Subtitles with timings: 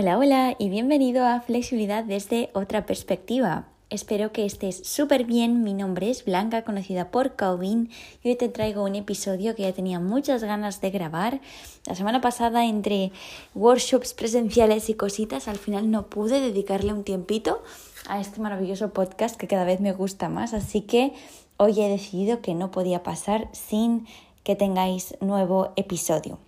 [0.00, 3.66] Hola, hola y bienvenido a Flexibilidad desde otra perspectiva.
[3.90, 5.64] Espero que estés súper bien.
[5.64, 7.90] Mi nombre es Blanca, conocida por Calvin,
[8.22, 11.40] y hoy te traigo un episodio que ya tenía muchas ganas de grabar.
[11.84, 13.10] La semana pasada, entre
[13.56, 17.60] workshops presenciales y cositas, al final no pude dedicarle un tiempito
[18.06, 20.54] a este maravilloso podcast que cada vez me gusta más.
[20.54, 21.12] Así que
[21.56, 24.06] hoy he decidido que no podía pasar sin
[24.44, 26.38] que tengáis nuevo episodio.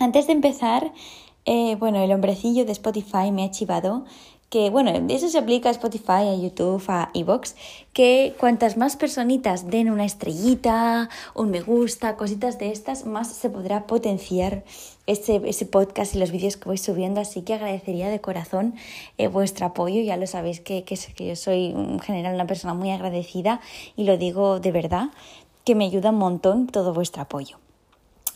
[0.00, 0.90] Antes de empezar,
[1.44, 4.04] eh, bueno, el hombrecillo de Spotify me ha chivado
[4.52, 7.56] que, bueno, eso se aplica a Spotify, a YouTube, a Evox,
[7.94, 13.48] que cuantas más personitas den una estrellita, un me gusta, cositas de estas, más se
[13.48, 14.62] podrá potenciar
[15.06, 17.22] ese, ese podcast y los vídeos que voy subiendo.
[17.22, 18.74] Así que agradecería de corazón
[19.16, 20.02] eh, vuestro apoyo.
[20.02, 23.62] Ya lo sabéis que, que, que yo soy en general una persona muy agradecida
[23.96, 25.08] y lo digo de verdad,
[25.64, 27.56] que me ayuda un montón todo vuestro apoyo.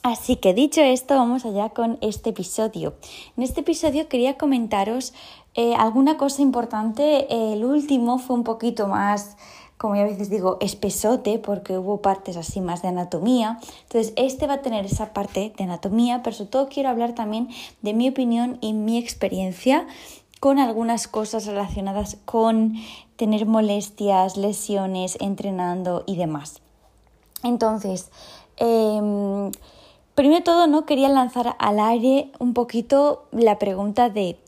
[0.06, 2.94] Así que dicho esto, vamos allá con este episodio.
[3.36, 5.12] En este episodio quería comentaros
[5.56, 7.26] eh, alguna cosa importante.
[7.52, 9.36] El último fue un poquito más,
[9.77, 13.58] como ya a veces digo, espesote, porque hubo partes así más de anatomía.
[13.82, 17.48] Entonces, este va a tener esa parte de anatomía, pero sobre todo quiero hablar también
[17.82, 19.88] de mi opinión y mi experiencia
[20.38, 22.74] con algunas cosas relacionadas con
[23.16, 26.62] tener molestias, lesiones, entrenando y demás.
[27.42, 28.12] Entonces,
[28.58, 29.50] eh,
[30.17, 34.39] Primero todo, no quería lanzar al aire un poquito la pregunta de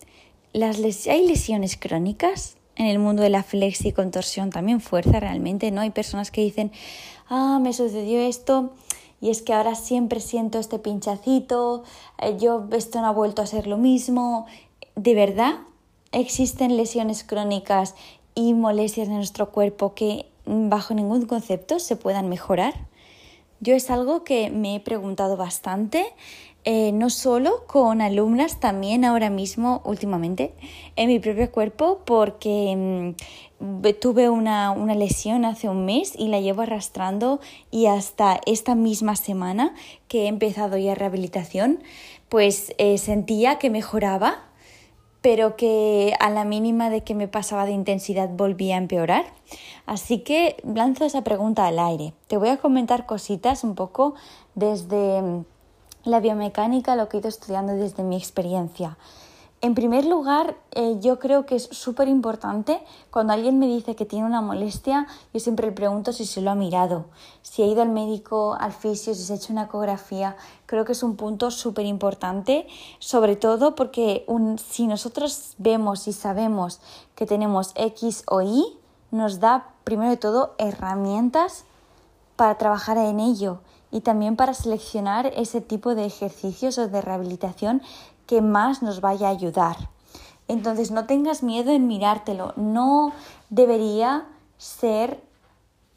[0.55, 2.57] ¿las ¿hay lesiones crónicas?
[2.77, 5.83] En el mundo de la flexi contorsión también fuerza realmente, ¿no?
[5.83, 6.73] Hay personas que dicen,
[7.29, 8.71] ah, me sucedió esto
[9.21, 11.85] y es que ahora siempre siento este pinchacito,
[12.17, 14.47] eh, yo esto no ha vuelto a ser lo mismo.
[14.97, 15.59] ¿De verdad
[16.13, 17.95] existen lesiones crónicas
[18.35, 22.89] y molestias en nuestro cuerpo que bajo ningún concepto se puedan mejorar?
[23.61, 26.07] Yo es algo que me he preguntado bastante,
[26.65, 30.53] eh, no solo con alumnas, también ahora mismo, últimamente,
[30.97, 33.15] en mi propio cuerpo, porque
[33.59, 39.17] mm, tuve una, lesión hace un mes y la llevo arrastrando y hasta esta misma
[39.17, 39.75] semana
[40.09, 41.83] que he empezado ya rehabilitación,
[42.29, 44.48] pues eh, sentía que mejoraba
[45.21, 49.25] pero que a la mínima de que me pasaba de intensidad volvía a empeorar.
[49.87, 52.15] Así que lanzo esa pregunta al aire.
[52.29, 54.15] Te voy a comentar cositas un poco
[54.55, 55.45] desde
[56.05, 58.97] la biomecánica, lo que he ido estudiando desde mi experiencia.
[59.61, 62.81] En primer lugar, eh, yo creo que es súper importante
[63.11, 66.53] cuando alguien me dice que tiene una molestia, yo siempre le pregunto si se lo
[66.53, 67.07] ha mirado,
[67.43, 70.37] si ha ido al médico, al fisio, si se ha hecho una ecografía.
[70.67, 72.69] Creo que es un punto súper importante,
[73.01, 74.25] sobre todo porque
[74.71, 76.81] si nosotros vemos y sabemos
[77.17, 78.79] que tenemos X o Y,
[79.11, 81.65] nos da primero de todo herramientas
[82.37, 83.59] para trabajar en ello
[83.91, 87.83] y también para seleccionar ese tipo de ejercicios o de rehabilitación
[88.29, 89.77] que más nos vaya a ayudar.
[90.47, 93.13] Entonces no tengas miedo en mirártelo, no
[93.51, 95.21] debería ser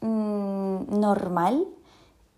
[0.00, 1.66] mm, normal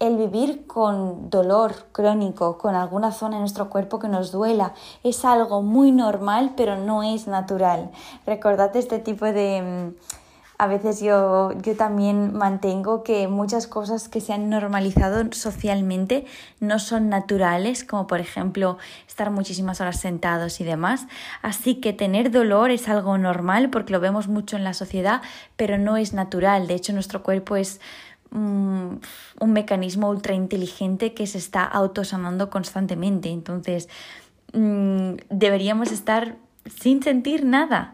[0.00, 4.74] el vivir con dolor crónico, con alguna zona en nuestro cuerpo que nos duela.
[5.02, 7.90] Es algo muy normal, pero no es natural.
[8.26, 9.94] Recordad este tipo de...
[9.94, 10.23] Mm,
[10.64, 16.24] a veces yo, yo también mantengo que muchas cosas que se han normalizado socialmente
[16.58, 21.06] no son naturales, como por ejemplo estar muchísimas horas sentados y demás.
[21.42, 25.20] Así que tener dolor es algo normal porque lo vemos mucho en la sociedad,
[25.56, 26.66] pero no es natural.
[26.66, 27.82] De hecho, nuestro cuerpo es
[28.30, 28.94] mm,
[29.40, 33.28] un mecanismo ultra inteligente que se está autosanando constantemente.
[33.28, 33.90] Entonces,
[34.54, 36.36] mm, deberíamos estar
[36.80, 37.93] sin sentir nada.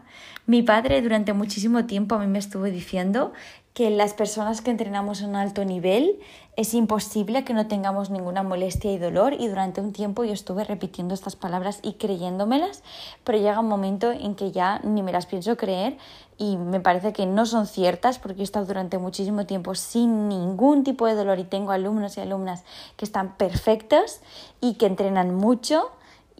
[0.51, 3.31] Mi padre durante muchísimo tiempo a mí me estuvo diciendo
[3.73, 6.19] que las personas que entrenamos a un alto nivel
[6.57, 10.65] es imposible que no tengamos ninguna molestia y dolor y durante un tiempo yo estuve
[10.65, 12.83] repitiendo estas palabras y creyéndomelas,
[13.23, 15.95] pero llega un momento en que ya ni me las pienso creer
[16.37, 20.83] y me parece que no son ciertas porque he estado durante muchísimo tiempo sin ningún
[20.83, 22.65] tipo de dolor y tengo alumnos y alumnas
[22.97, 24.19] que están perfectos
[24.59, 25.91] y que entrenan mucho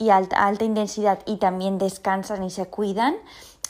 [0.01, 3.15] y alta, alta intensidad y también descansan y se cuidan.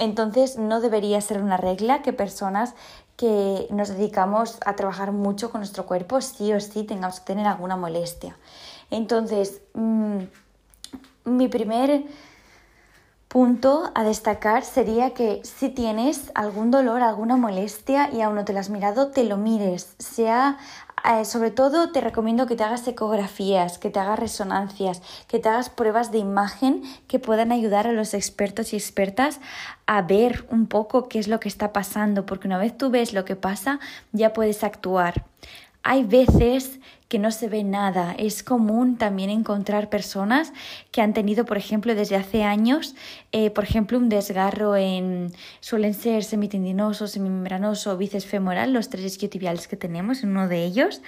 [0.02, 2.74] Entonces no debería ser una regla que personas
[3.18, 7.46] que nos dedicamos a trabajar mucho con nuestro cuerpo sí o sí tengamos que tener
[7.46, 8.36] alguna molestia.
[8.90, 10.22] Entonces, mm,
[11.26, 12.04] mi primer
[13.32, 18.52] punto a destacar sería que si tienes algún dolor, alguna molestia y aún no te
[18.52, 20.58] lo has mirado, te lo mires, sea
[21.10, 25.48] eh, sobre todo te recomiendo que te hagas ecografías, que te hagas resonancias, que te
[25.48, 29.40] hagas pruebas de imagen que puedan ayudar a los expertos y expertas
[29.86, 33.14] a ver un poco qué es lo que está pasando, porque una vez tú ves
[33.14, 33.80] lo que pasa,
[34.12, 35.24] ya puedes actuar.
[35.84, 36.82] Hay veces
[37.12, 38.16] que no se ve nada.
[38.18, 40.54] Es común también encontrar personas
[40.92, 42.96] que han tenido, por ejemplo, desde hace años,
[43.34, 49.68] eh, por ejemplo, un desgarro en, suelen ser semitendinoso, semimembranoso bíceps femoral, los tres isquiotibiales
[49.68, 51.02] que tenemos en uno de ellos,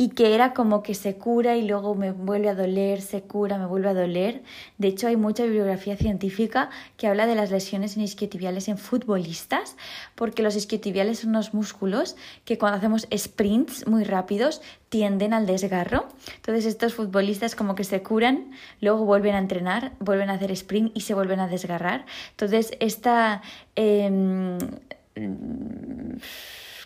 [0.00, 3.58] y que era como que se cura y luego me vuelve a doler, se cura,
[3.58, 4.42] me vuelve a doler.
[4.78, 9.76] De hecho, hay mucha bibliografía científica que habla de las lesiones en isquiotibiales en futbolistas,
[10.14, 12.16] porque los isquiotibiales son unos músculos
[12.46, 16.08] que cuando hacemos sprints muy rápidos tienden al desgarro.
[16.36, 20.96] Entonces estos futbolistas como que se curan, luego vuelven a entrenar, vuelven a hacer sprint
[20.96, 22.06] y se vuelven a desgarrar.
[22.30, 23.42] Entonces esta...
[23.76, 24.56] Eh,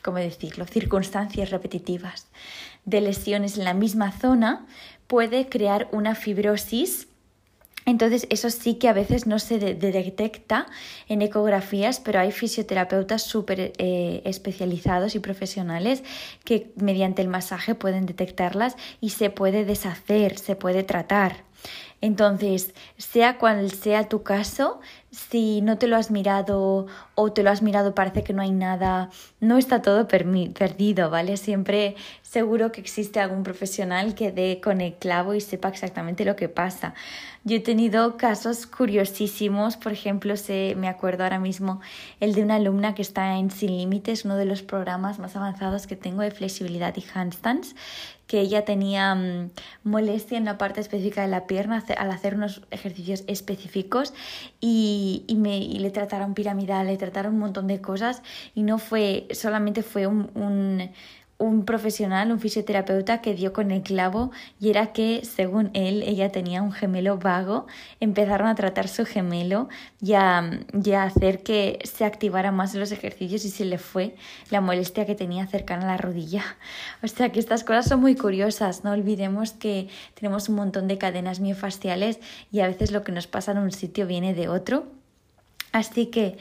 [0.02, 2.28] ¿cómo decirlo?, circunstancias repetitivas
[2.84, 4.66] de lesiones en la misma zona
[5.06, 7.08] puede crear una fibrosis
[7.86, 10.66] entonces, eso sí que a veces no se detecta
[11.08, 16.02] en ecografías, pero hay fisioterapeutas súper eh, especializados y profesionales
[16.44, 21.44] que mediante el masaje pueden detectarlas y se puede deshacer, se puede tratar.
[22.00, 24.80] Entonces, sea cual sea tu caso,
[25.14, 28.50] si no te lo has mirado o te lo has mirado parece que no hay
[28.50, 31.36] nada, no está todo perdido, ¿vale?
[31.36, 36.34] Siempre seguro que existe algún profesional que dé con el clavo y sepa exactamente lo
[36.34, 36.94] que pasa.
[37.44, 41.80] Yo he tenido casos curiosísimos, por ejemplo, se, me acuerdo ahora mismo
[42.18, 45.86] el de una alumna que está en Sin Límites, uno de los programas más avanzados
[45.86, 47.76] que tengo de flexibilidad y handstands,
[48.26, 49.50] que ella tenía mm,
[49.84, 54.14] molestia en la parte específica de la pierna al hacer unos ejercicios específicos
[54.60, 58.22] y, y me, y le trataron piramidal, le trataron un montón de cosas
[58.54, 60.90] y no fue, solamente fue un, un
[61.38, 66.30] un profesional, un fisioterapeuta que dio con el clavo y era que, según él, ella
[66.30, 67.66] tenía un gemelo vago,
[68.00, 69.68] empezaron a tratar su gemelo
[70.00, 70.50] y a,
[71.02, 74.14] hacer que se activara más los ejercicios y se le fue
[74.50, 76.44] la molestia que tenía cercana a la rodilla.
[77.02, 80.98] O sea que estas cosas son muy curiosas, no olvidemos que tenemos un montón de
[80.98, 82.20] cadenas miofasciales
[82.52, 84.86] y a veces lo que nos pasa en un sitio viene de otro.
[85.72, 86.38] Así que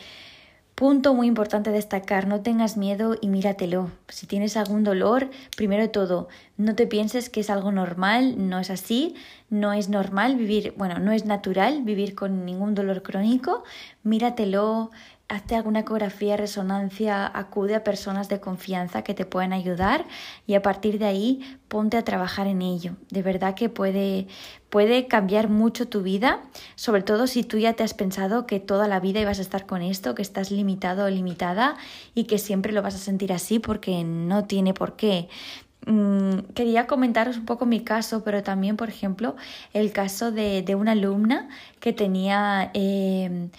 [0.75, 3.91] Punto muy importante destacar, no tengas miedo y míratelo.
[4.09, 8.59] Si tienes algún dolor, primero de todo, no te pienses que es algo normal, no
[8.59, 9.13] es así,
[9.51, 13.63] no es normal vivir, bueno, no es natural vivir con ningún dolor crónico,
[14.01, 14.89] míratelo,
[15.33, 20.05] hazte alguna ecografía, resonancia, acude a personas de confianza que te puedan ayudar
[20.45, 22.93] y a partir de ahí ponte a trabajar en ello.
[23.09, 24.27] De verdad que puede,
[24.69, 26.41] puede cambiar mucho tu vida,
[26.75, 29.65] sobre todo si tú ya te has pensado que toda la vida ibas a estar
[29.65, 31.77] con esto, que estás limitado o limitada
[32.13, 35.29] y que siempre lo vas a sentir así porque no tiene por qué.
[35.87, 39.35] Mm, quería comentaros un poco mi caso, pero también, por ejemplo,
[39.73, 41.49] el caso de, una alumna
[41.79, 42.69] que tenía...
[42.75, 43.49] Eh,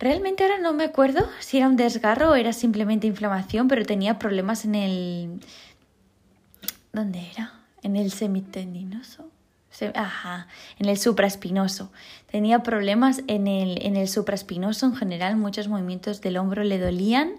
[0.00, 4.18] Realmente ahora no me acuerdo si era un desgarro o era simplemente inflamación, pero tenía
[4.18, 5.40] problemas en el...
[6.90, 7.52] ¿Dónde era?
[7.82, 9.30] En el semitendinoso.
[9.94, 10.48] Ajá,
[10.78, 11.92] en el supraespinoso.
[12.30, 17.34] Tenía problemas en el, en el supraespinoso en general, muchos movimientos del hombro le dolían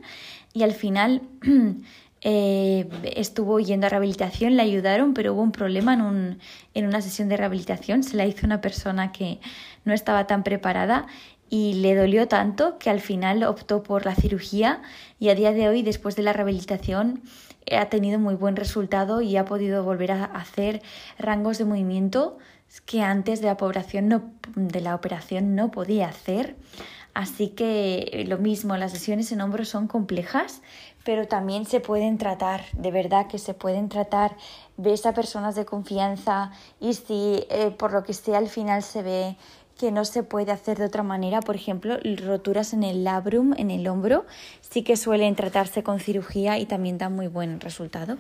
[0.54, 1.24] y al final
[2.22, 6.40] eh, estuvo yendo a rehabilitación, le ayudaron, pero hubo un problema en, un,
[6.76, 9.40] en una sesión de rehabilitación, se la hizo una persona que
[9.84, 11.08] no estaba tan preparada
[11.52, 14.82] y le dolió tanto que al final optó por la cirugía
[15.20, 17.22] y a día de hoy, después de la rehabilitación,
[17.70, 20.82] ha tenido muy buen resultado y ha podido volver a hacer
[21.20, 22.38] rangos de movimiento
[22.86, 26.56] que antes de la, operación no, de la operación no podía hacer.
[27.14, 30.62] Así que eh, lo mismo, las lesiones en hombros son complejas,
[31.04, 34.38] pero también se pueden tratar, de verdad que se pueden tratar.
[34.78, 39.02] Ves a personas de confianza y si eh, por lo que sea al final se
[39.02, 39.38] ve
[39.78, 41.42] que no se puede hacer de otra manera.
[41.42, 44.26] Por ejemplo, roturas en el labrum, en el hombro,
[44.62, 48.18] sí que suelen tratarse con cirugía y también dan muy buen resultado.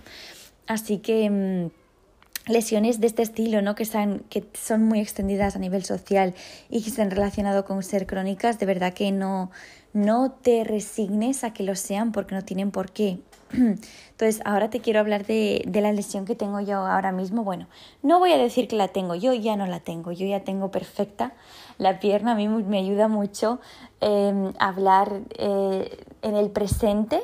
[0.67, 3.75] Así que mm, lesiones de este estilo, ¿no?
[3.75, 6.34] que, son, que son muy extendidas a nivel social
[6.70, 9.51] y que se han relacionado con ser crónicas, de verdad que no,
[9.93, 13.20] no te resignes a que lo sean porque no tienen por qué.
[14.12, 17.43] Entonces, ahora te quiero hablar de, de, la lesión que tengo yo ahora mismo.
[17.43, 17.67] Bueno,
[18.03, 20.72] no voy a decir que la tengo, yo ya no la tengo, yo ya tengo
[20.72, 21.34] perfecta
[21.77, 22.34] la pierna.
[22.34, 23.60] A mí me ayuda mucho
[24.00, 27.24] eh, hablar eh, en el presente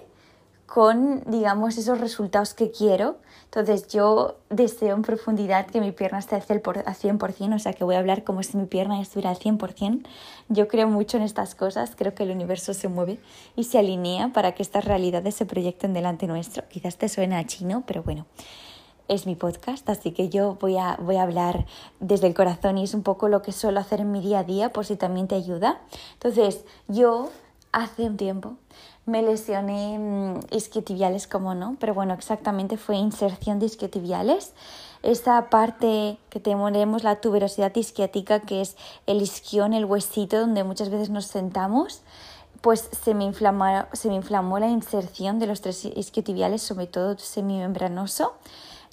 [0.67, 3.17] con, digamos, esos resultados que quiero.
[3.45, 7.95] Entonces yo deseo en profundidad que mi pierna esté al 100%, o sea que voy
[7.95, 10.05] a hablar como si mi pierna estuviera al 100%.
[10.49, 13.19] Yo creo mucho en estas cosas, creo que el universo se mueve
[13.55, 16.67] y se alinea para que estas realidades se proyecten delante nuestro.
[16.67, 18.25] Quizás te suene a chino, pero bueno,
[19.07, 21.65] es mi podcast, así que yo voy a, voy a hablar
[22.01, 24.43] desde el corazón y es un poco lo que suelo hacer en mi día a
[24.43, 25.81] día por si también te ayuda.
[26.15, 27.29] Entonces yo
[27.71, 28.57] hace un tiempo.
[29.07, 34.51] Me lesioné mm, isquiotibiales, como no, pero bueno, exactamente fue inserción de isquiotibiales.
[35.01, 40.89] Esta parte que tenemos la tuberosidad isquiática, que es el isquión, el huesito donde muchas
[40.89, 42.01] veces nos sentamos,
[42.59, 47.17] pues se me, inflamó, se me inflamó la inserción de los tres isquiotibiales, sobre todo
[47.17, 48.35] semimembranoso,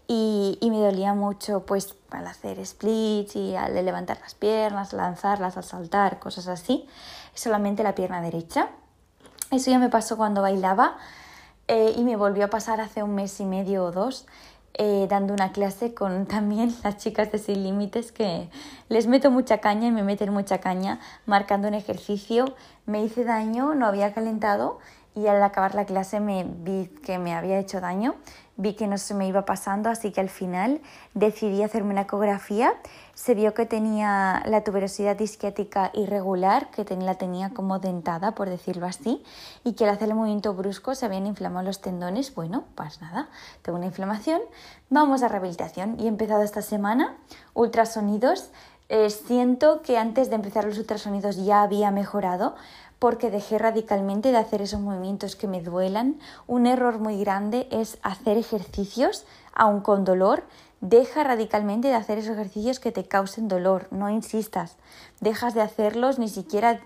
[0.07, 5.57] y, y me dolía mucho pues al hacer splits y al levantar las piernas, lanzarlas,
[5.57, 6.87] al saltar, cosas así,
[7.35, 8.69] solamente la pierna derecha.
[9.55, 10.97] Eso ya me pasó cuando bailaba
[11.69, 14.27] eh, y me volvió a pasar hace un mes y medio o dos.
[14.77, 18.49] Eh, dando una clase con también las chicas de Sin Límites que
[18.89, 22.57] les meto mucha caña y me meten mucha caña marcando un ejercicio.
[22.85, 24.81] Me hice daño, no había calentado
[25.15, 28.17] y al acabar la clase me vi que me había hecho daño
[28.57, 30.81] vi que no se me iba pasando, así que al final
[31.15, 32.75] decidí hacerme una ecografía.
[33.15, 38.87] Se vio que tenía la tuberosidad isquiática irregular, que la tenía como dentada, por decirlo
[38.87, 39.23] así,
[39.63, 42.35] y que al hacer el movimiento brusco se habían inflamado los tendones.
[42.35, 43.29] Bueno, pues nada,
[43.63, 44.41] tengo una inflamación,
[44.91, 45.99] vamos a rehabilitación.
[46.01, 47.17] Y he empezado esta semana
[47.55, 48.51] ultrasonidos.
[48.89, 52.55] Eh, siento que antes de empezar los ultrasonidos ya había mejorado,
[52.99, 56.19] porque dejé radicalmente de hacer esos movimientos que me duelan.
[56.47, 60.45] Un error muy grande es hacer ejercicios aun con dolor.
[60.85, 64.77] Deja radicalmente de hacer esos ejercicios que te causen dolor, no insistas.
[65.19, 66.79] Dejas de hacerlos, ni siquiera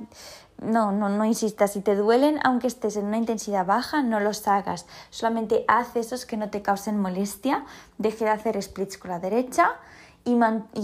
[0.62, 1.72] no, no, no insistas.
[1.72, 4.86] Si te duelen, aunque estés en una intensidad baja, no los hagas.
[5.10, 7.64] Solamente haz esos que no te causen molestia.
[7.98, 9.72] Deje de hacer splits con la derecha
[10.24, 10.38] y,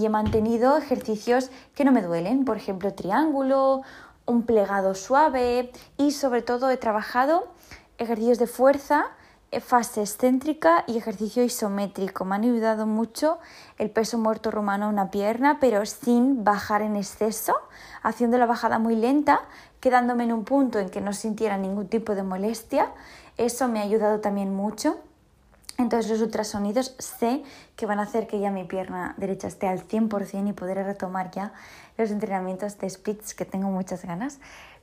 [0.04, 2.44] he mantenido ejercicios que no me duelen.
[2.44, 3.82] Por ejemplo, triángulo
[4.26, 7.46] un plegado suave y sobre todo he trabajado
[7.96, 9.04] ejercicios de fuerza,
[9.60, 12.24] fase excéntrica y ejercicio isométrico.
[12.24, 13.38] Me han ayudado mucho
[13.78, 17.54] el peso muerto romano a una pierna, pero sin bajar en exceso,
[18.02, 19.40] haciendo la bajada muy lenta,
[19.80, 22.92] quedándome en un punto en que no sintiera ningún tipo de molestia.
[23.36, 24.96] Eso me ha ayudado también mucho.
[25.76, 27.42] Entonces los ultrasonidos sé
[27.74, 31.30] que van a hacer que ya mi pierna derecha esté al 100% y podré retomar
[31.32, 31.52] ya
[31.98, 34.38] los entrenamientos de splits que tengo muchas ganas.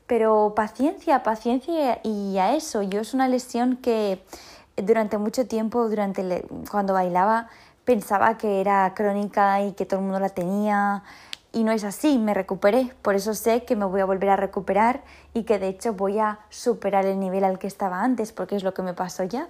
[0.05, 2.81] Pero paciencia, paciencia y a eso.
[2.81, 4.21] Yo es una lesión que
[4.77, 7.47] durante mucho tiempo, durante cuando bailaba,
[7.85, 11.03] pensaba que era crónica y que todo el mundo la tenía.
[11.53, 12.93] Y no es así, me recuperé.
[13.01, 15.01] Por eso sé que me voy a volver a recuperar
[15.33, 18.63] y que de hecho voy a superar el nivel al que estaba antes, porque es
[18.63, 19.49] lo que me pasó ya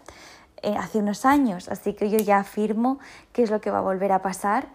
[0.63, 1.69] eh, hace unos años.
[1.69, 2.99] Así que yo ya afirmo
[3.33, 4.67] que es lo que va a volver a pasar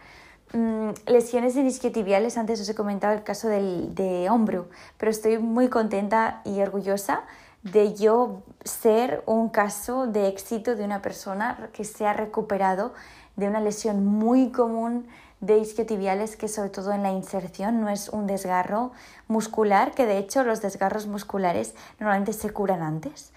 [0.53, 5.39] Mm, lesiones en isquiotibiales, antes os he comentado el caso del, de hombro, pero estoy
[5.39, 7.25] muy contenta y orgullosa
[7.73, 12.93] de yo ser un caso de éxito de una persona que se ha recuperado
[13.37, 15.07] de una lesión muy común
[15.41, 18.93] de isquiotibiales que sobre todo en la inserción no es un desgarro
[19.29, 23.33] muscular, que de hecho los desgarros musculares normalmente se curan antes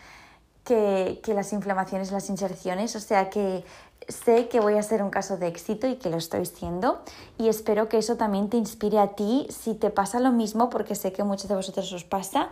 [0.63, 3.65] que, que las inflamaciones, las inserciones, o sea que
[4.07, 7.01] sé que voy a ser un caso de éxito y que lo estoy siendo
[7.37, 9.47] y espero que eso también te inspire a ti.
[9.49, 12.49] Si te pasa lo mismo porque sé que muchos de vosotros os pasa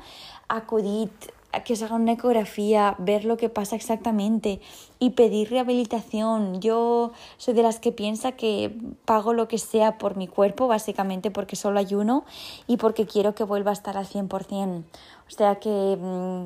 [0.49, 1.09] acudid
[1.63, 4.59] que os hagan una ecografía, ver lo que pasa exactamente
[4.99, 6.61] y pedir rehabilitación.
[6.61, 11.31] Yo soy de las que piensa que pago lo que sea por mi cuerpo, básicamente
[11.31, 12.25] porque solo hay uno
[12.67, 14.83] y porque quiero que vuelva a estar al 100%.
[15.27, 16.45] O sea que mm,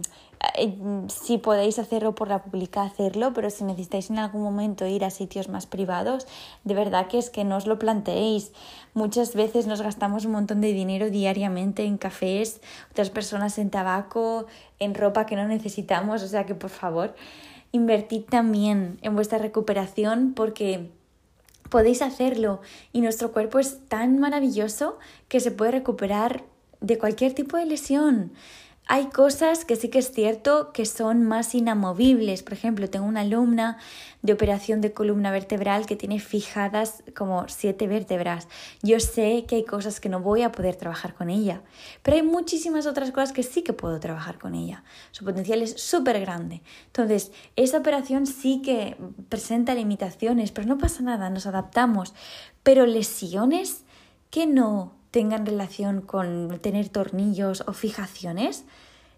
[1.07, 5.09] si podéis hacerlo por la pública, hacerlo, pero si necesitáis en algún momento ir a
[5.09, 6.27] sitios más privados,
[6.63, 8.51] de verdad que es que no os lo planteéis.
[8.93, 14.47] Muchas veces nos gastamos un montón de dinero diariamente en cafés, otras personas en tabaco,
[14.79, 17.15] en ropa que no necesitamos, o sea que por favor,
[17.71, 20.89] invertid también en vuestra recuperación porque
[21.69, 26.43] podéis hacerlo y nuestro cuerpo es tan maravilloso que se puede recuperar
[26.81, 28.33] de cualquier tipo de lesión.
[28.87, 32.43] Hay cosas que sí que es cierto que son más inamovibles.
[32.43, 33.77] Por ejemplo, tengo una alumna
[34.21, 38.47] de operación de columna vertebral que tiene fijadas como siete vértebras.
[38.81, 41.61] Yo sé que hay cosas que no voy a poder trabajar con ella,
[42.01, 44.83] pero hay muchísimas otras cosas que sí que puedo trabajar con ella.
[45.11, 46.61] Su potencial es súper grande.
[46.87, 48.97] Entonces, esa operación sí que
[49.29, 52.13] presenta limitaciones, pero no pasa nada, nos adaptamos.
[52.63, 53.85] Pero lesiones
[54.29, 58.65] que no tengan relación con tener tornillos o fijaciones,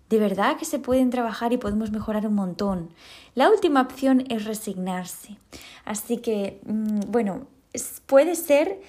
[0.09, 2.89] de verdad que se pueden trabajar y podemos mejorar un montón.
[3.35, 5.37] La última opción es resignarse.
[5.85, 7.47] Así que, mm, bueno,
[8.05, 8.79] puede ser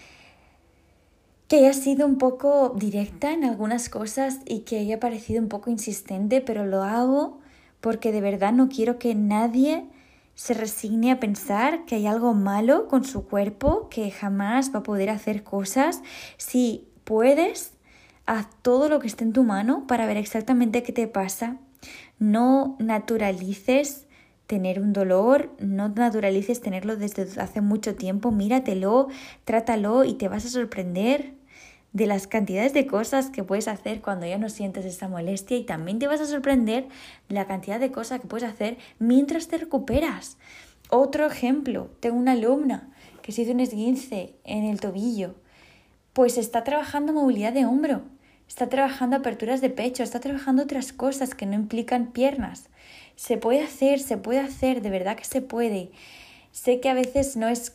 [1.48, 5.70] que haya sido un poco directa en algunas cosas y que haya parecido un poco
[5.70, 7.38] insistente, pero lo hago
[7.80, 9.86] porque de verdad no quiero que nadie
[10.34, 14.82] se resigne a pensar que hay algo malo con su cuerpo, que jamás va a
[14.82, 16.02] poder hacer cosas
[16.38, 17.72] si puedes,
[18.26, 21.58] haz todo lo que esté en tu mano para ver exactamente qué te pasa.
[22.18, 24.06] No naturalices
[24.46, 29.08] tener un dolor, no naturalices tenerlo desde hace mucho tiempo, míratelo,
[29.44, 31.34] trátalo y te vas a sorprender
[31.92, 35.64] de las cantidades de cosas que puedes hacer cuando ya no sientes esa molestia y
[35.64, 36.88] también te vas a sorprender
[37.28, 40.36] de la cantidad de cosas que puedes hacer mientras te recuperas.
[40.90, 42.90] Otro ejemplo, tengo una alumna
[43.22, 45.36] que se hizo un esguince en el tobillo,
[46.14, 48.02] pues está trabajando movilidad de hombro,
[48.48, 52.70] está trabajando aperturas de pecho, está trabajando otras cosas que no implican piernas.
[53.16, 55.90] Se puede hacer, se puede hacer, de verdad que se puede.
[56.52, 57.72] Sé que a veces no es,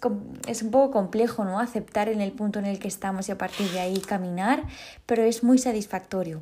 [0.47, 1.59] es un poco complejo ¿no?
[1.59, 4.63] aceptar en el punto en el que estamos y a partir de ahí caminar,
[5.05, 6.41] pero es muy satisfactorio.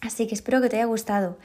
[0.00, 1.36] Así que espero que te haya gustado.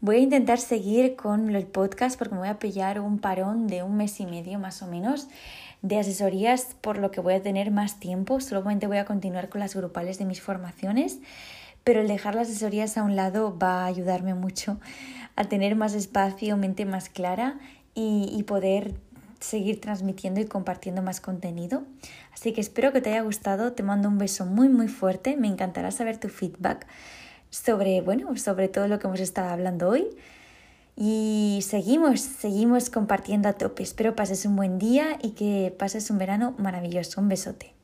[0.00, 3.84] Voy a intentar seguir con el podcast porque me voy a pillar un parón de
[3.84, 5.28] un mes y medio más o menos
[5.82, 8.40] de asesorías, por lo que voy a tener más tiempo.
[8.40, 11.18] Solamente voy a continuar con las grupales de mis formaciones,
[11.84, 14.78] pero el dejar las asesorías a un lado va a ayudarme mucho
[15.36, 17.58] a tener más espacio, mente más clara
[17.94, 18.94] y, y poder
[19.40, 21.82] seguir transmitiendo y compartiendo más contenido.
[22.32, 25.48] Así que espero que te haya gustado, te mando un beso muy muy fuerte, me
[25.48, 26.86] encantará saber tu feedback
[27.50, 30.06] sobre, bueno, sobre todo lo que hemos estado hablando hoy.
[30.96, 33.82] Y seguimos, seguimos compartiendo a tope.
[33.82, 37.20] Espero pases un buen día y que pases un verano maravilloso.
[37.20, 37.74] Un besote.